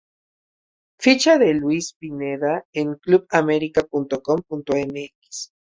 Ficha 0.97 1.37
de 1.37 1.53
Luis 1.53 1.93
Pineda 1.93 2.65
en 2.73 2.95
clubamerica.com.mx 2.95 5.51